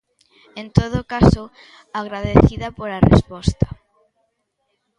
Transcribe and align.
En 0.61 0.67
todo 0.77 0.99
caso, 1.13 1.43
agradecida 2.01 2.67
pola 2.77 3.03
resposta. 3.11 3.67